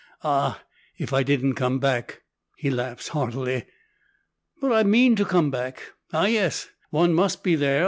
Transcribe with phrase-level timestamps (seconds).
[0.23, 0.63] Ah,
[0.97, 2.23] if I didn't come back!"
[2.57, 3.65] He laughs heartily.
[4.59, 5.93] "But I mean to come back.
[6.11, 6.69] Ah, yes!
[6.89, 7.79] One must be there.